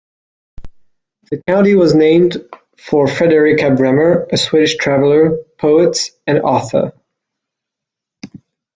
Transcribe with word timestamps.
The 1.29 1.43
county 1.45 1.75
was 1.75 1.93
named 1.93 2.37
for 2.75 3.05
Fredrika 3.05 3.69
Bremer, 3.77 4.27
a 4.31 4.37
Swedish 4.37 4.77
traveler, 4.77 5.37
poet, 5.59 5.99
and 6.25 6.39
author. 6.39 6.93